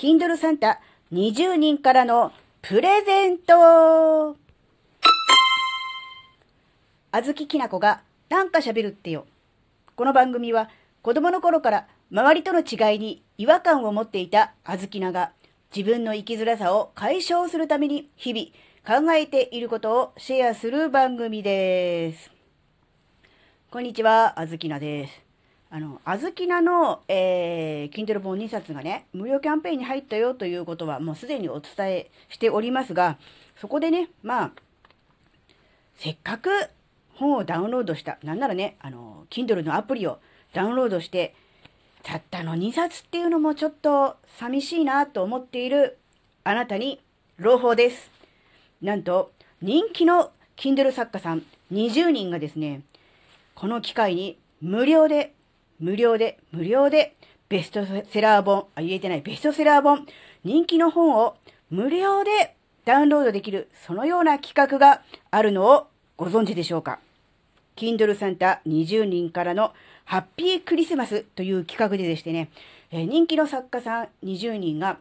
[0.00, 0.80] Kindle サンタ
[1.12, 2.32] 20人からの
[2.62, 4.34] プレゼント
[7.12, 8.00] あずききなこが
[8.30, 9.26] なんか喋るってよ。
[9.96, 10.70] この番組は
[11.02, 15.32] 子供の頃から周りとの違いに違和感を持っていたあずきなが
[15.76, 22.30] 自分の生きづらさを解消するために日々考えていることをシェアする番組です。
[23.70, 25.29] こんにちは、あずきなです。
[25.72, 33.18] あの、あずきなの、えー、Kindle 本2冊がね、無料キャンペーンに入ったよということはもうすでにお伝えしておりますが、
[33.56, 34.52] そこでね、まあ、
[35.96, 36.50] せっかく
[37.14, 40.18] 本をダウンロードした、なんならね、あの、Kindle のアプリを
[40.52, 41.36] ダウンロードして、
[42.02, 45.98] たったの2冊っていうのもちょっと寂しいなと思っている
[46.42, 46.98] あなたに
[47.36, 48.10] 朗報です。
[48.82, 49.30] なんと、
[49.62, 52.82] 人気の Kindle 作家さん20人がですね、
[53.54, 55.32] この機会に無料で
[55.80, 57.16] 無料で、無料で、
[57.48, 60.06] ベストセラー本、あ、言えてない、ベストセラー本、
[60.44, 61.36] 人気の本を
[61.70, 67.00] 無料でダウンロードできる、そのような企画があるのをご存知でしょうか。
[67.76, 69.72] Kindle サンタ20人からの
[70.04, 72.50] ハッピークリスマスという企画ででしてね、
[72.90, 74.98] え、人気の作家さん20人が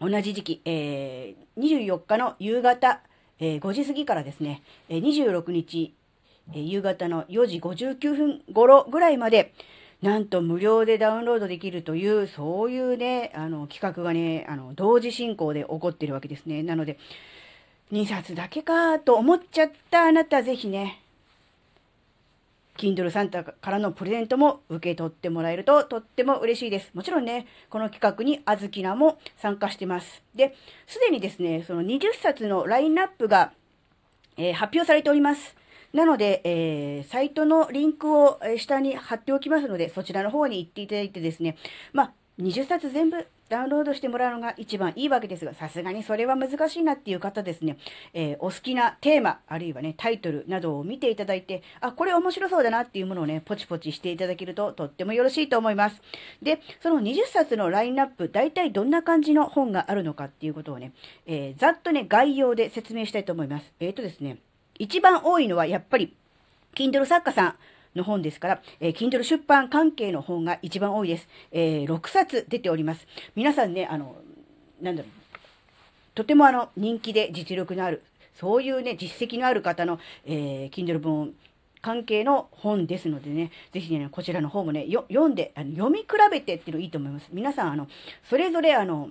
[0.00, 3.00] 同じ時期、えー、24日の夕方、
[3.40, 5.92] えー、5時過ぎからですね、え、26日、
[6.54, 9.52] え、夕方の4時59分頃ぐらいまで、
[10.02, 16.62] なんと無料でダウンロードできるという、そういうね、あの、企画がね、あの、同時進行で起こってるわけですね。
[16.62, 16.98] なので、
[17.92, 21.02] 2冊だけかと思っちゃったあなた、ぜひね、
[22.78, 26.90] Kindle サンタからのプレゼントも受け取ってもらえるととっても嬉しいです。
[26.94, 30.22] もちろんね、この企画にあずきなも参加してます。
[30.34, 30.54] で、
[30.86, 33.52] すでにですね、その20冊のラインナップが、
[34.36, 35.56] えー、発表されております。
[35.92, 41.56] なので、えー、サイトのリンクを下に貼っておきますので、そちらの方に行っていただいてですね、
[41.92, 47.78] まあ、20冊全部ダウンロードしてもらうのが一番いいわけですが、さすがにそれは難しいなっていう方ですね、
[48.12, 56.02] えー、お好きなテーマ、あるいはね、タイトルなどを見ていただいて、あ、これ面白そうだなっていうものをね、ポチポチしていただけるととってもよろしいと思います。
[56.42, 60.92] で、その20冊のラインナップ、大体どんな感じの本があるのかっていうことをね、
[61.26, 63.72] えー、ざっとね、概要で説明したいと思います。
[63.80, 64.38] えっ、ー、とですね、
[64.78, 66.14] 一番多いのはやっぱり、
[66.74, 67.54] Kindle 作家さん
[67.98, 71.28] の本ですから、えー、Kindle 出版関係の本が一番多いです。
[71.52, 73.06] えー、6冊出ております。
[73.34, 74.16] 皆さんね、あの、
[74.80, 75.12] なんだろう、
[76.14, 78.02] とてもあの、人気で実力のある、
[78.34, 81.34] そういうね、実績のある方の、えー、Kindle 本
[81.80, 87.28] 関係の本ですのでね、ぜひね、こちらの方もね、読んであの、読み比べてっていうのいいと思います。
[87.32, 87.88] 皆さん、あの、
[88.28, 89.10] それぞれあの、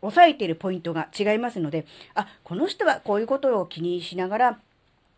[0.00, 4.60] 押さえているポイントが違いますので、あ、この人はこういうことを気にしながら、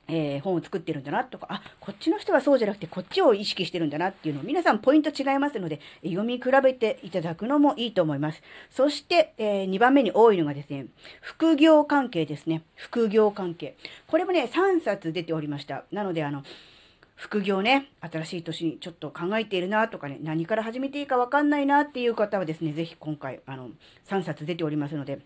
[0.08, 8.42] えー、本を作ってるんだなとか、あ、こっちの人はそうじゃなくてこっちを意識してるんだなっていうのを皆さんポイント違いますので、読み比べていただくのもいいと思います。
[8.70, 10.86] そして、えー、2番目に多いのがですね、
[11.20, 12.62] 副業関係ですね。
[12.74, 13.76] 副業関係。
[14.06, 15.84] これもね、3冊出ておりました。
[15.92, 16.42] なので、あの、
[17.16, 23.70] 副業ね、新しい年にちょっと考えているなとかね、何から始めていいかわかんないなっていう方はですね、ぜひ今回、あの、
[24.06, 25.20] 3冊出ておりますので、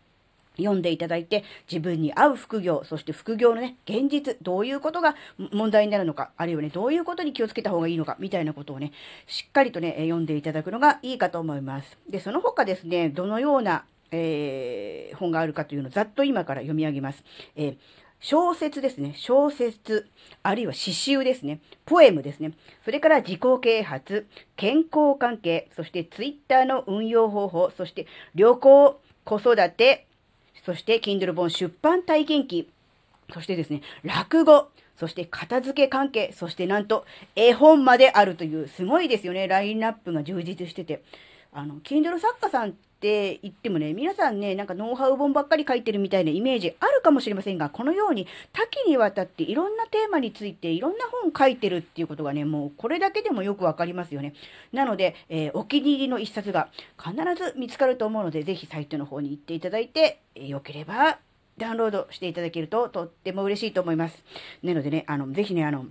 [0.61, 5.17] 読んでいただいて、自分に合う副業、そして副業のね、現実、どういうことが
[5.53, 8.93] 問題になるのか、あるいはね、どういうことに気をつけた方がいいのか、みたいなことをね、
[9.27, 11.99] しっかりとね、読んでいただくのがいいかと思います。
[12.09, 17.25] で、その他ですね、どのような、えー、本があるかというのをざっと今から読み上げます。
[17.57, 17.77] えー
[18.21, 19.15] 小説ですね。
[19.17, 20.07] 小説、
[20.43, 21.61] あるいは詩集ですね。
[21.87, 22.53] ポエムですね。
[22.85, 30.07] それから自己啓発、健康関係、そしてツイッターの運用方法、そして旅行、子育て、
[30.65, 32.69] そして Kindle 本出版体験記、
[33.33, 41.03] そしてですね、落語、そして片付け関係、そしてなんと絵本まであるという、すごいですよね、ラインナップが充実してて。
[41.53, 54.35] あの、Kindle 作家さんって言ってもね、皆さんね、なんかノウハウ本ばっかり書いてるみたいなイメージあるかもしれませんが、このように多岐にわたっていろんなテーマについていろんな本書いてるっていうことがね、もうこれだけでもよくわかりますよね。
[54.75, 56.69] なので、えー、お気に入りの一冊が
[57.03, 61.19] 必ず見つかると思うので、ぜひサイトの方に行っていただいて、えー、よければ
[61.57, 64.23] ダウンロードしていただけるととっても嬉しいと思います。
[64.63, 65.87] なのでね、あの、ぜひね、あの、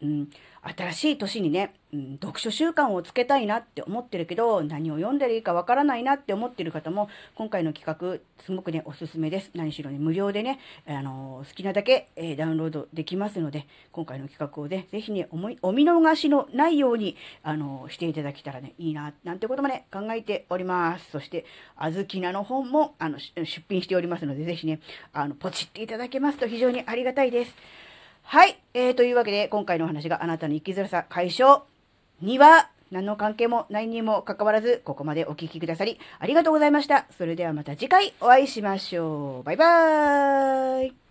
[0.00, 0.30] うん、
[0.62, 9.50] 新しい年にね、うん、読書習慣をつけたいなって思ってるけど、何を読んでいいかわからないなって思ってる方も、今回の企画、すごくね、おすすめです。
[9.54, 21.10] 何しろね、無料でね、あのー、好きなだけ、えー、ダウンロードできますので、今回の企画をね、ぜひね、思い、お見逃しのないように、あのー、していただけたらね、いいな、なんてこともね、考えております。
[21.10, 21.44] そして、
[21.76, 24.80] あずきなの本も、あの、出品しておりますので、ぜひね、
[25.12, 27.54] あの、ポチっていただけますと非常にありがたいです。
[28.30, 28.60] はい。
[28.74, 31.62] えー、というわけで、今回のお話があなたの生きづらさ解消
[32.20, 37.06] には何の関係もないにもかかわらず、ここまでお聴きくださり、ありがとうございました。
[37.16, 39.42] それではまた次回お会いしましょう。
[39.44, 41.07] バイバーイ。